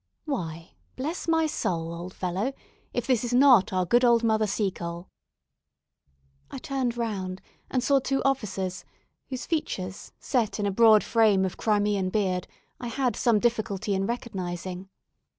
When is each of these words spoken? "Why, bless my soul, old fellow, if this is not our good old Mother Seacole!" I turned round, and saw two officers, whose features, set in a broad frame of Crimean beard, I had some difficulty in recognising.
"Why, 0.25 0.71
bless 0.95 1.27
my 1.27 1.45
soul, 1.45 1.93
old 1.93 2.11
fellow, 2.15 2.53
if 2.91 3.05
this 3.05 3.23
is 3.23 3.35
not 3.35 3.71
our 3.71 3.85
good 3.85 4.03
old 4.03 4.23
Mother 4.23 4.47
Seacole!" 4.47 5.07
I 6.49 6.57
turned 6.57 6.97
round, 6.97 7.39
and 7.69 7.83
saw 7.83 7.99
two 7.99 8.23
officers, 8.23 8.83
whose 9.29 9.45
features, 9.45 10.11
set 10.19 10.59
in 10.59 10.65
a 10.65 10.71
broad 10.71 11.03
frame 11.03 11.45
of 11.45 11.55
Crimean 11.55 12.09
beard, 12.09 12.47
I 12.79 12.87
had 12.87 13.15
some 13.15 13.37
difficulty 13.37 13.93
in 13.93 14.07
recognising. 14.07 14.89